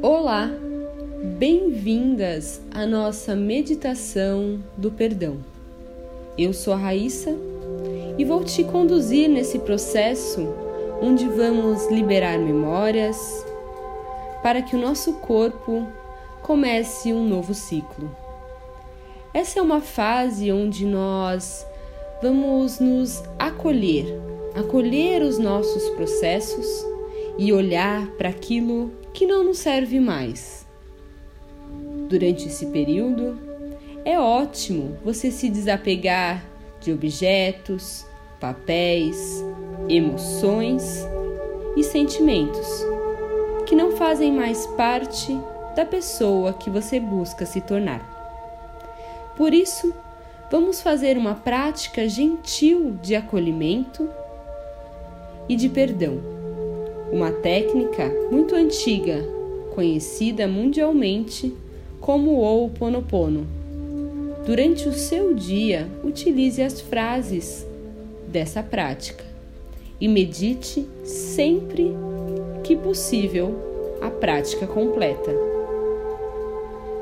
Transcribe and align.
Olá, 0.00 0.48
bem-vindas 1.40 2.60
à 2.72 2.86
nossa 2.86 3.34
meditação 3.34 4.62
do 4.76 4.92
perdão. 4.92 5.38
Eu 6.38 6.52
sou 6.52 6.72
a 6.72 6.76
Raíssa 6.76 7.34
e 8.16 8.24
vou 8.24 8.44
te 8.44 8.62
conduzir 8.62 9.28
nesse 9.28 9.58
processo 9.58 10.46
onde 11.02 11.28
vamos 11.28 11.90
liberar 11.90 12.38
memórias 12.38 13.44
para 14.40 14.62
que 14.62 14.76
o 14.76 14.80
nosso 14.80 15.14
corpo 15.14 15.84
comece 16.42 17.12
um 17.12 17.26
novo 17.26 17.52
ciclo. 17.52 18.08
Essa 19.34 19.58
é 19.58 19.62
uma 19.62 19.80
fase 19.80 20.52
onde 20.52 20.86
nós 20.86 21.66
vamos 22.22 22.78
nos 22.78 23.20
acolher, 23.36 24.06
acolher 24.54 25.22
os 25.22 25.38
nossos 25.40 25.88
processos 25.90 26.86
e 27.38 27.52
olhar 27.52 28.08
para 28.18 28.28
aquilo 28.28 28.90
que 29.14 29.24
não 29.24 29.44
nos 29.44 29.58
serve 29.58 30.00
mais. 30.00 30.66
Durante 32.08 32.48
esse 32.48 32.66
período, 32.66 33.38
é 34.04 34.18
ótimo 34.18 34.98
você 35.04 35.30
se 35.30 35.48
desapegar 35.48 36.44
de 36.80 36.92
objetos, 36.92 38.04
papéis, 38.40 39.44
emoções 39.88 41.06
e 41.76 41.84
sentimentos 41.84 42.66
que 43.66 43.76
não 43.76 43.92
fazem 43.92 44.32
mais 44.32 44.66
parte 44.68 45.38
da 45.76 45.84
pessoa 45.84 46.54
que 46.54 46.70
você 46.70 46.98
busca 46.98 47.46
se 47.46 47.60
tornar. 47.60 48.16
Por 49.36 49.54
isso, 49.54 49.94
vamos 50.50 50.80
fazer 50.80 51.16
uma 51.16 51.34
prática 51.34 52.08
gentil 52.08 52.98
de 53.00 53.14
acolhimento 53.14 54.08
e 55.48 55.54
de 55.54 55.68
perdão 55.68 56.37
uma 57.12 57.30
técnica 57.30 58.12
muito 58.30 58.54
antiga, 58.54 59.24
conhecida 59.74 60.46
mundialmente 60.46 61.54
como 62.00 62.32
o 62.32 62.40
Ho'oponopono. 62.40 63.46
Durante 64.44 64.88
o 64.88 64.92
seu 64.92 65.34
dia, 65.34 65.88
utilize 66.04 66.62
as 66.62 66.80
frases 66.80 67.66
dessa 68.26 68.62
prática 68.62 69.24
e 70.00 70.06
medite 70.06 70.86
sempre 71.04 71.94
que 72.62 72.76
possível 72.76 73.54
a 74.00 74.10
prática 74.10 74.66
completa. 74.66 75.32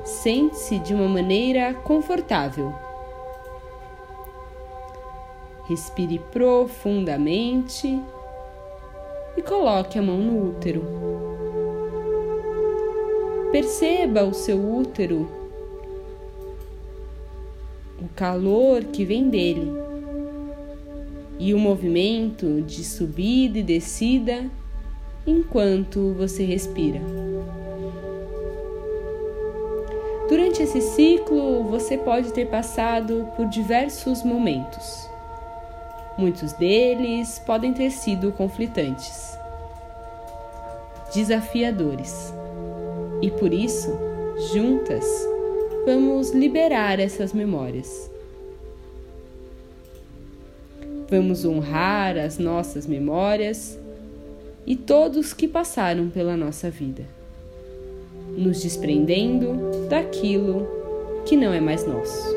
Sente-se 0.05 0.79
de 0.79 0.95
uma 0.95 1.09
maneira 1.09 1.75
confortável. 1.75 2.73
Respire 5.69 6.21
profundamente 6.33 8.01
e 9.37 9.43
coloque 9.43 9.99
a 9.99 10.03
mão 10.03 10.19
no 10.19 10.51
útero. 10.51 10.83
Perceba 13.53 14.25
o 14.25 14.35
seu 14.35 14.59
útero, 14.59 15.29
o 18.01 18.09
calor 18.15 18.85
que 18.85 19.05
vem 19.05 19.29
dele 19.29 19.73
e 21.39 21.55
o 21.55 21.59
movimento 21.59 22.63
de 22.63 22.85
subida 22.85 23.59
e 23.59 23.63
descida 23.63 24.51
enquanto 25.27 26.13
você 26.15 26.45
respira. 26.45 27.01
Durante 30.29 30.63
esse 30.63 30.81
ciclo, 30.81 31.63
você 31.65 31.97
pode 31.97 32.33
ter 32.33 32.47
passado 32.47 33.29
por 33.37 33.47
diversos 33.47 34.25
momentos. 34.25 35.09
Muitos 36.19 36.53
deles 36.55 37.39
podem 37.45 37.75
ter 37.75 37.91
sido 37.91 38.33
conflitantes, 38.33 39.37
desafiadores. 41.15 42.33
E 43.21 43.31
por 43.31 43.53
isso, 43.53 43.91
juntas, 44.53 45.05
vamos 45.85 46.31
liberar 46.31 46.99
essas 47.01 47.33
memórias. 47.35 48.11
Vamos 51.09 51.45
honrar 51.45 52.17
as 52.17 52.39
nossas 52.39 52.87
memórias 52.87 53.79
e 54.67 54.75
todos 54.75 55.33
que 55.33 55.47
passaram 55.47 56.09
pela 56.09 56.37
nossa 56.37 56.71
vida, 56.71 57.05
nos 58.37 58.63
desprendendo 58.63 59.87
daquilo 59.89 60.67
que 61.25 61.37
não 61.37 61.53
é 61.53 61.61
mais 61.61 61.87
nosso. 61.87 62.36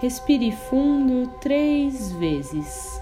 Respire 0.00 0.52
fundo 0.52 1.28
três 1.40 2.12
vezes. 2.12 3.00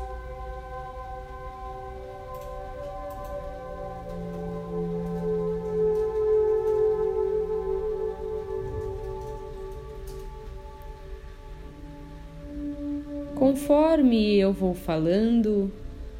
Conforme 13.35 14.39
eu 14.39 14.51
vou 14.51 14.75
falando, 14.75 15.71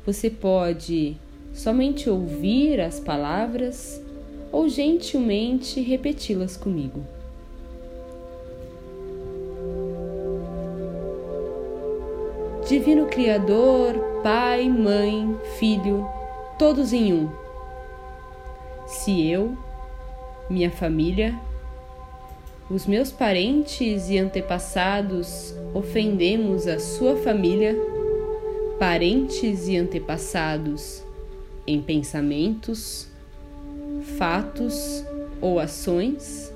você 0.05 0.29
pode 0.29 1.17
somente 1.55 2.11
ouvir 2.11 2.83
as 2.83 3.01
palavras 3.01 3.99
ou 4.53 4.69
gentilmente 4.69 5.81
repeti-las 5.81 6.55
comigo. 6.55 7.16
Divino 12.67 13.07
Criador, 13.07 13.95
Pai, 14.25 14.69
Mãe, 14.69 15.39
Filho, 15.57 16.05
todos 16.59 16.93
em 16.93 17.13
um. 17.13 17.31
Se 18.89 19.31
eu, 19.31 19.57
minha 20.51 20.69
família, 20.69 21.33
os 22.69 22.85
meus 22.85 23.13
parentes 23.13 24.11
e 24.11 24.19
antepassados 24.19 25.55
ofendemos 25.73 26.67
a 26.67 26.81
sua 26.81 27.15
família, 27.15 27.77
parentes 28.81 29.69
e 29.69 29.77
antepassados, 29.77 31.05
em 31.69 31.81
pensamentos, 31.81 33.07
fatos 34.19 35.05
ou 35.41 35.61
ações, 35.61 36.53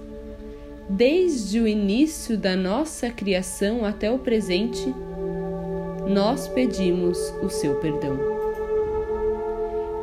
desde 0.89 1.61
o 1.61 1.69
início 1.69 2.37
da 2.37 2.57
nossa 2.57 3.11
criação 3.11 3.85
até 3.85 4.11
o 4.11 4.19
presente, 4.19 4.93
nós 6.11 6.49
pedimos 6.49 7.19
o 7.43 7.49
seu 7.49 7.77
perdão. 7.77 8.19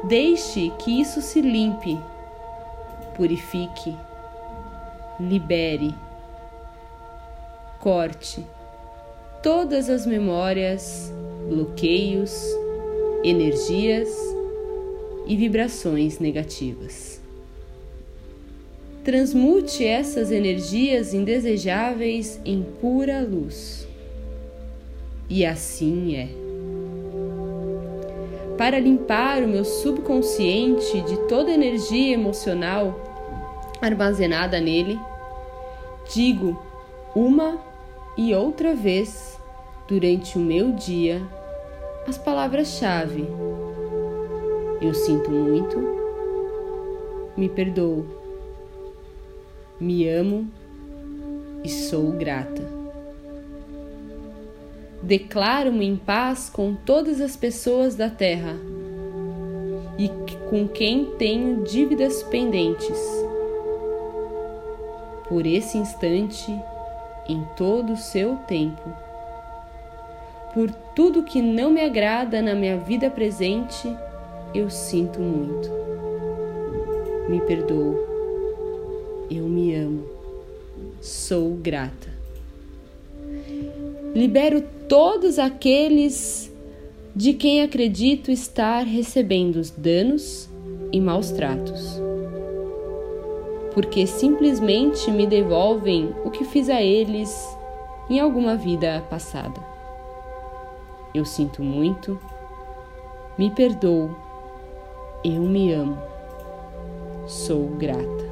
Deixe 0.08 0.72
que 0.80 1.02
isso 1.02 1.22
se 1.22 1.42
limpe, 1.42 2.00
purifique, 3.16 3.96
libere, 5.20 5.94
corte 7.80 8.44
todas 9.44 9.90
as 9.90 10.06
memórias, 10.06 11.14
bloqueios, 11.48 12.32
energias 13.24 14.10
e 15.26 15.36
vibrações 15.36 16.20
negativas. 16.20 17.22
Transmute 19.04 19.86
essas 19.86 20.32
energias 20.32 21.14
indesejáveis 21.14 22.42
em 22.44 22.62
pura 22.82 23.22
luz 23.22 23.87
e 25.30 25.46
assim 25.46 26.16
é. 26.16 26.30
Para 28.58 28.80
limpar 28.80 29.44
o 29.44 29.48
meu 29.48 29.64
subconsciente 29.64 31.02
de 31.02 31.18
toda 31.28 31.52
energia 31.52 32.14
emocional 32.14 33.00
armazenada 33.82 34.60
nele, 34.60 35.00
digo 36.12 36.60
uma 37.16 37.60
e 38.18 38.34
outra 38.34 38.74
vez 38.74 39.40
durante 39.88 40.38
o 40.38 40.42
meu 40.42 40.72
dia 40.72 41.22
as 42.08 42.18
palavras-chave. 42.18 43.28
Eu 44.82 44.94
sinto 44.94 45.30
muito, 45.30 45.78
me 47.36 47.50
perdoo, 47.50 48.06
me 49.80 50.08
amo 50.08 50.48
e 51.64 51.70
sou 51.70 52.12
grata. 52.14 52.77
Declaro-me 55.02 55.86
em 55.86 55.96
paz 55.96 56.50
com 56.50 56.74
todas 56.74 57.22
as 57.22 57.36
pessoas 57.36 57.96
da 57.96 58.10
terra 58.10 58.56
e 59.98 60.10
com 60.50 60.68
quem 60.68 61.06
tenho 61.18 61.64
dívidas 61.64 62.24
pendentes. 62.24 63.00
Por 65.30 65.46
esse 65.46 65.78
instante, 65.78 66.52
em 67.28 67.44
todo 67.56 67.94
o 67.94 67.98
seu 67.98 68.38
tempo. 68.48 68.90
Por 70.54 70.72
tudo 70.96 71.24
que 71.24 71.42
não 71.42 71.70
me 71.70 71.82
agrada 71.82 72.42
na 72.42 72.56
minha 72.56 72.78
vida 72.78 73.10
presente, 73.10 73.96
eu 74.54 74.70
sinto 74.70 75.20
muito. 75.20 75.70
Me 77.30 77.40
perdoo. 77.42 77.96
Eu 79.30 79.44
me 79.44 79.76
amo. 79.76 80.06
Sou 81.02 81.52
grata 81.56 82.17
libero 84.18 84.64
todos 84.90 85.38
aqueles 85.38 86.52
de 87.16 87.34
quem 87.34 87.62
acredito 87.62 88.32
estar 88.32 88.84
recebendo 88.84 89.58
os 89.58 89.70
danos 89.70 90.50
e 90.92 91.00
maus 91.00 91.30
tratos, 91.30 92.02
porque 93.76 94.08
simplesmente 94.08 95.12
me 95.12 95.28
devolvem 95.28 96.16
o 96.26 96.32
que 96.32 96.46
fiz 96.46 96.68
a 96.68 96.82
eles 96.82 97.32
em 98.10 98.20
alguma 98.20 98.56
vida 98.56 99.06
passada. 99.08 99.62
Eu 101.14 101.24
sinto 101.24 101.62
muito, 101.62 102.20
me 103.38 103.52
perdoo, 103.52 104.10
eu 105.24 105.44
me 105.44 105.72
amo, 105.72 105.96
sou 107.28 107.68
grata. 107.78 108.26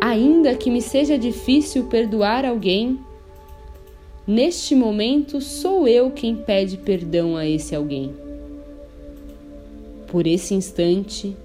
Ainda 0.00 0.54
que 0.54 0.70
me 0.70 0.80
seja 0.80 1.18
difícil 1.18 1.86
perdoar 1.86 2.44
alguém, 2.44 3.00
neste 4.26 4.74
momento 4.74 5.40
sou 5.40 5.86
eu 5.86 6.10
quem 6.10 6.36
pede 6.36 6.76
perdão 6.76 7.36
a 7.36 7.46
esse 7.46 7.74
alguém. 7.74 8.14
Por 10.06 10.26
esse 10.26 10.54
instante, 10.54 11.36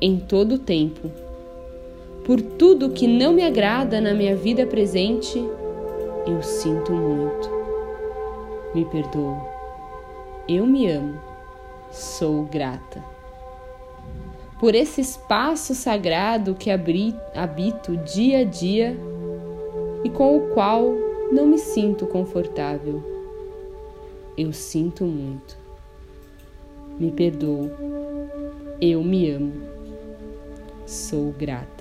em 0.00 0.18
todo 0.18 0.56
o 0.56 0.58
tempo, 0.58 1.10
por 2.24 2.40
tudo 2.40 2.90
que 2.90 3.06
não 3.06 3.34
me 3.34 3.42
agrada 3.42 4.00
na 4.00 4.14
minha 4.14 4.34
vida 4.34 4.66
presente, 4.66 5.38
eu 6.26 6.42
sinto 6.42 6.90
muito. 6.92 7.50
Me 8.74 8.84
perdoo. 8.86 9.36
Eu 10.48 10.66
me 10.66 10.90
amo. 10.90 11.18
Sou 11.92 12.44
grata. 12.44 13.04
Por 14.58 14.74
esse 14.74 15.02
espaço 15.02 15.74
sagrado 15.74 16.54
que 16.54 16.70
abri, 16.70 17.14
habito 17.34 17.96
dia 17.98 18.38
a 18.38 18.44
dia 18.44 18.96
e 20.02 20.08
com 20.08 20.36
o 20.36 20.48
qual 20.54 21.03
não 21.32 21.46
me 21.46 21.58
sinto 21.58 22.06
confortável. 22.06 23.02
Eu 24.36 24.52
sinto 24.52 25.04
muito. 25.04 25.56
Me 26.98 27.10
perdoo. 27.10 27.70
Eu 28.80 29.02
me 29.02 29.30
amo. 29.30 29.52
Sou 30.86 31.32
grata 31.32 31.74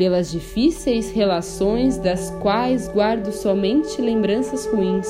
pelas 0.00 0.30
difíceis 0.30 1.10
relações 1.12 1.98
das 1.98 2.30
quais 2.40 2.88
guardo 2.88 3.30
somente 3.30 4.00
lembranças 4.00 4.64
ruins. 4.64 5.06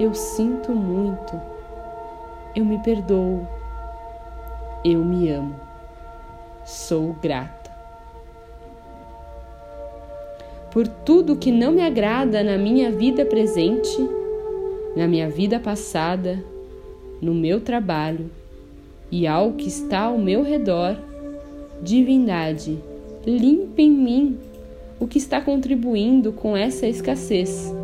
Eu 0.00 0.12
sinto 0.14 0.72
muito. 0.72 1.40
Eu 2.56 2.64
me 2.64 2.82
perdoo. 2.82 3.46
Eu 4.84 5.04
me 5.04 5.30
amo. 5.30 5.54
Sou 6.64 7.12
grata. 7.22 7.57
Por 10.78 10.86
tudo 10.86 11.34
que 11.34 11.50
não 11.50 11.72
me 11.72 11.82
agrada 11.82 12.40
na 12.44 12.56
minha 12.56 12.88
vida 12.92 13.24
presente, 13.24 13.98
na 14.94 15.08
minha 15.08 15.28
vida 15.28 15.58
passada, 15.58 16.40
no 17.20 17.34
meu 17.34 17.60
trabalho 17.60 18.30
e 19.10 19.26
ao 19.26 19.54
que 19.54 19.66
está 19.66 20.02
ao 20.02 20.16
meu 20.16 20.44
redor, 20.44 20.96
divindade 21.82 22.78
limpe 23.26 23.82
em 23.82 23.90
mim 23.90 24.38
o 25.00 25.08
que 25.08 25.18
está 25.18 25.40
contribuindo 25.40 26.30
com 26.30 26.56
essa 26.56 26.86
escassez. 26.86 27.74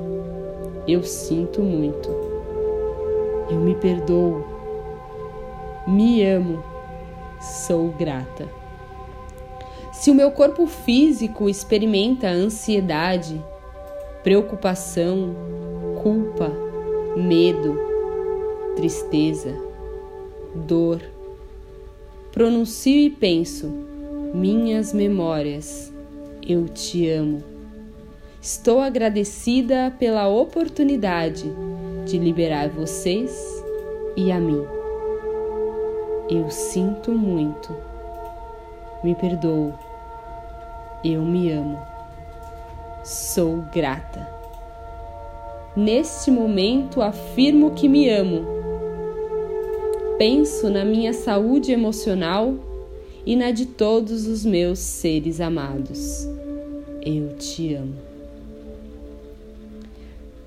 Eu 0.87 1.02
sinto 1.02 1.62
muito. 1.62 2.08
Eu 3.50 3.58
me 3.58 3.75
perdoo. 3.75 4.44
Me 5.85 6.25
amo. 6.25 6.62
Sou 7.40 7.88
grata. 7.88 8.63
Se 9.94 10.11
o 10.11 10.14
meu 10.14 10.32
corpo 10.32 10.67
físico 10.67 11.49
experimenta 11.49 12.29
ansiedade, 12.29 13.41
preocupação, 14.25 15.35
culpa, 16.02 16.52
medo, 17.17 17.79
tristeza, 18.76 19.55
dor, 20.55 21.00
pronuncio 22.32 22.93
e 22.93 23.08
penso 23.08 23.69
minhas 24.35 24.93
memórias, 24.93 25.93
eu 26.47 26.69
te 26.69 27.08
amo. 27.08 27.43
Estou 28.43 28.81
agradecida 28.81 29.94
pela 29.97 30.29
oportunidade 30.29 31.50
de 32.05 32.19
liberar 32.19 32.69
vocês 32.69 33.64
e 34.17 34.31
a 34.32 34.40
mim. 34.40 34.62
Eu 36.29 36.50
sinto 36.50 37.12
muito. 37.12 37.75
Me 39.02 39.14
perdoo. 39.14 39.83
Eu 41.04 41.22
me 41.22 41.50
amo. 41.52 41.78
Sou 43.04 43.62
grata. 43.74 44.26
Neste 45.76 46.30
momento 46.30 47.02
afirmo 47.02 47.72
que 47.72 47.86
me 47.90 48.08
amo. 48.08 48.46
Penso 50.16 50.70
na 50.70 50.82
minha 50.82 51.12
saúde 51.12 51.72
emocional 51.72 52.54
e 53.26 53.36
na 53.36 53.50
de 53.50 53.66
todos 53.66 54.26
os 54.26 54.46
meus 54.46 54.78
seres 54.78 55.42
amados. 55.42 56.26
Eu 57.02 57.36
te 57.36 57.74
amo. 57.74 57.96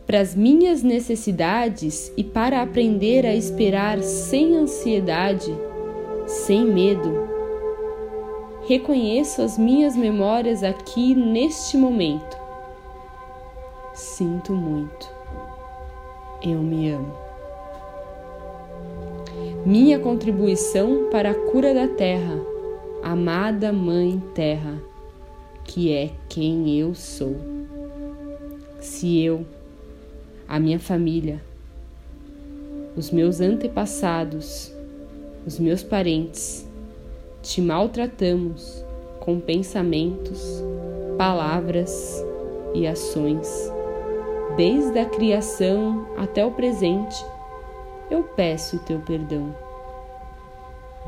Para 0.07 0.21
as 0.21 0.33
minhas 0.33 0.81
necessidades 0.81 2.11
e 2.17 2.23
para 2.23 2.63
aprender 2.63 3.27
a 3.27 3.35
esperar 3.35 4.01
sem 4.01 4.55
ansiedade, 4.55 5.53
sem 6.25 6.65
medo, 6.65 7.26
reconheço 8.67 9.41
as 9.41 9.57
minhas 9.57 9.95
memórias 9.95 10.63
aqui 10.63 11.15
neste 11.15 11.77
momento. 11.77 12.37
Sinto 13.93 14.53
muito. 14.53 15.09
Eu 16.43 16.59
me 16.59 16.91
amo. 16.91 17.13
Minha 19.65 19.99
contribuição 19.99 21.09
para 21.09 21.31
a 21.31 21.35
cura 21.35 21.73
da 21.73 21.87
Terra 21.87 22.57
amada 23.07 23.71
Mãe 23.71 24.21
Terra, 24.33 24.81
que 25.63 25.93
é 25.93 26.11
quem 26.27 26.77
eu 26.77 26.93
sou. 26.93 27.37
Se 28.81 29.23
eu, 29.23 29.45
a 30.45 30.59
minha 30.59 30.77
família, 30.77 31.41
os 32.97 33.09
meus 33.09 33.39
antepassados, 33.39 34.73
os 35.45 35.57
meus 35.57 35.83
parentes, 35.83 36.66
te 37.47 37.61
maltratamos 37.61 38.83
com 39.19 39.39
pensamentos, 39.39 40.63
palavras 41.17 42.23
e 42.73 42.85
ações, 42.85 43.71
desde 44.55 44.99
a 44.99 45.05
criação 45.05 46.05
até 46.17 46.45
o 46.45 46.51
presente, 46.51 47.15
eu 48.11 48.23
peço 48.23 48.77
o 48.77 48.79
teu 48.79 48.99
perdão 48.99 49.53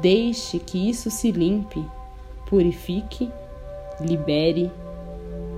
Deixe 0.01 0.59
que 0.59 0.89
isso 0.89 1.11
se 1.11 1.29
limpe, 1.29 1.83
purifique, 2.47 3.29
libere, 3.99 4.71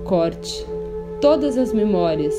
corte 0.04 0.66
todas 1.20 1.56
as 1.56 1.72
memórias, 1.72 2.34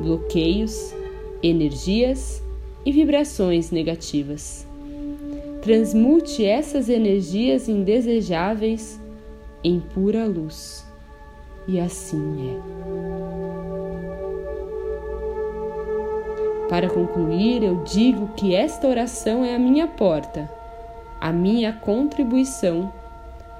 bloqueios, 0.00 0.94
energias 1.42 2.42
e 2.86 2.90
vibrações 2.90 3.70
negativas. 3.70 4.65
Transmute 5.66 6.46
essas 6.46 6.88
energias 6.88 7.68
indesejáveis 7.68 9.00
em 9.64 9.80
pura 9.80 10.24
luz. 10.24 10.86
E 11.66 11.80
assim 11.80 12.54
é. 12.54 12.56
Para 16.68 16.88
concluir, 16.88 17.64
eu 17.64 17.82
digo 17.82 18.28
que 18.36 18.54
esta 18.54 18.86
oração 18.86 19.44
é 19.44 19.56
a 19.56 19.58
minha 19.58 19.88
porta 19.88 20.48
a 21.20 21.32
minha 21.32 21.72
contribuição 21.72 22.92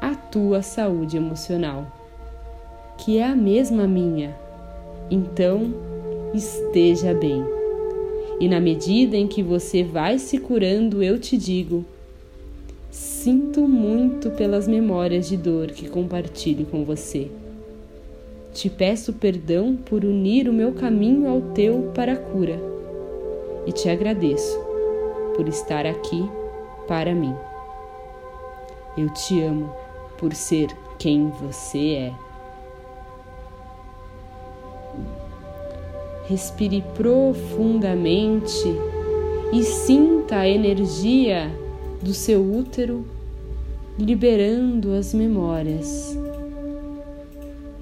à 0.00 0.14
tua 0.14 0.62
saúde 0.62 1.16
emocional, 1.16 1.86
que 2.98 3.18
é 3.18 3.24
a 3.24 3.34
mesma 3.34 3.88
minha. 3.88 4.36
Então, 5.10 5.74
esteja 6.32 7.12
bem. 7.12 7.44
E 8.38 8.48
na 8.48 8.60
medida 8.60 9.16
em 9.16 9.26
que 9.26 9.42
você 9.42 9.82
vai 9.82 10.18
se 10.18 10.38
curando, 10.38 11.02
eu 11.02 11.18
te 11.18 11.36
digo: 11.36 11.84
sinto 12.90 13.66
muito 13.68 14.30
pelas 14.30 14.66
memórias 14.66 15.28
de 15.28 15.36
dor 15.36 15.68
que 15.68 15.88
compartilho 15.88 16.66
com 16.66 16.84
você. 16.84 17.30
Te 18.52 18.70
peço 18.70 19.12
perdão 19.12 19.76
por 19.76 20.04
unir 20.04 20.48
o 20.48 20.52
meu 20.52 20.72
caminho 20.72 21.28
ao 21.28 21.40
teu 21.52 21.90
para 21.94 22.14
a 22.14 22.16
cura. 22.16 22.58
E 23.66 23.72
te 23.72 23.90
agradeço 23.90 24.58
por 25.34 25.46
estar 25.48 25.84
aqui 25.84 26.24
para 26.86 27.14
mim. 27.14 27.34
Eu 28.96 29.12
te 29.12 29.42
amo 29.42 29.70
por 30.16 30.34
ser 30.34 30.68
quem 30.98 31.28
você 31.28 31.90
é. 31.94 32.12
Respire 36.28 36.82
profundamente 36.94 38.64
e 39.52 39.62
sinta 39.62 40.36
a 40.36 40.48
energia 40.48 41.50
do 42.02 42.12
seu 42.12 42.42
útero 42.42 43.06
liberando 43.98 44.92
as 44.92 45.14
memórias 45.14 46.16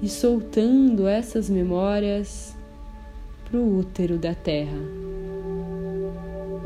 e 0.01 0.07
soltando 0.07 1.07
essas 1.07 1.49
memórias 1.49 2.55
para 3.43 3.59
o 3.59 3.79
útero 3.79 4.17
da 4.17 4.33
terra. 4.33 4.77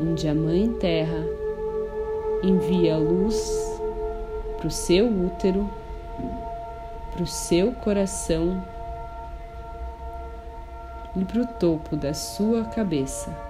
onde 0.00 0.28
a 0.28 0.34
Mãe 0.34 0.72
Terra 0.74 1.26
envia 2.42 2.96
luz 2.96 3.78
para 4.56 4.68
o 4.68 4.70
seu 4.70 5.06
útero, 5.06 5.68
para 7.12 7.22
o 7.22 7.26
seu 7.26 7.72
coração 7.72 8.64
e 11.16 11.24
para 11.24 11.42
o 11.42 11.46
topo 11.46 11.96
da 11.96 12.14
sua 12.14 12.64
cabeça. 12.64 13.49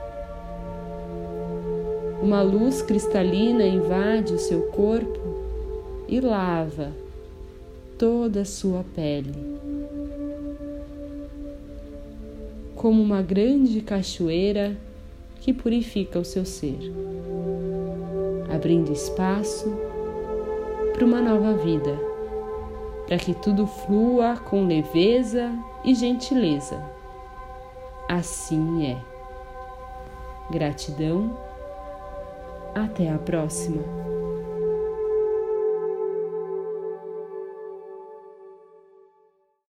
Uma 2.23 2.43
luz 2.43 2.83
cristalina 2.83 3.65
invade 3.65 4.35
o 4.35 4.39
seu 4.39 4.63
corpo 4.69 5.19
e 6.07 6.21
lava 6.21 6.93
toda 7.99 8.43
a 8.43 8.45
sua 8.45 8.85
pele. 8.95 9.35
Como 12.77 13.03
uma 13.03 13.23
grande 13.23 13.81
cachoeira 13.81 14.77
que 15.41 15.53
purifica 15.53 16.19
o 16.19 16.25
seu 16.25 16.45
ser, 16.45 16.93
abrindo 18.55 18.93
espaço 18.93 19.73
para 20.93 21.05
uma 21.05 21.23
nova 21.23 21.55
vida, 21.55 21.99
para 23.07 23.17
que 23.17 23.33
tudo 23.33 23.67
flua 23.67 24.37
com 24.37 24.67
leveza 24.67 25.51
e 25.85 25.95
gentileza. 25.95 26.83
Assim 28.09 28.87
é. 28.87 28.99
Gratidão. 30.51 31.50
Até 32.75 33.11
a 33.11 33.19
próxima. 33.19 34.10